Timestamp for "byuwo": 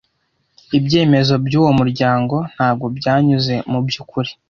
1.45-1.69